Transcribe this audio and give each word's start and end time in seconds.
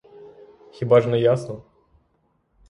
Хіба 0.71 1.01
ж 1.01 1.09
не 1.09 1.19
ясно? 1.19 1.63